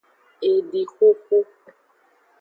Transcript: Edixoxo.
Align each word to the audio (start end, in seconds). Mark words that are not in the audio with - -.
Edixoxo. 0.51 1.39